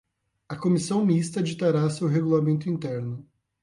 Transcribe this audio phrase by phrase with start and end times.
[0.49, 3.23] A Comissão Mista ditará seu regulamento interno.